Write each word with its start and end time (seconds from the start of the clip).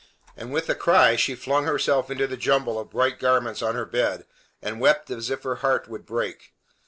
And 0.35 0.51
with 0.51 0.67
a 0.67 0.73
cry 0.73 1.15
she 1.15 1.35
flung 1.35 1.65
herself 1.65 2.09
into 2.09 2.25
the 2.25 2.35
jumble 2.35 2.79
of 2.79 2.89
bright 2.89 3.19
garments 3.19 3.61
on 3.61 3.75
her 3.75 3.85
bed, 3.85 4.25
and 4.59 4.79
wept 4.81 5.11
as 5.11 5.29
if 5.29 5.43
her 5.43 5.57
heart 5.57 5.87
would 5.87 6.07
break. 6.07 6.53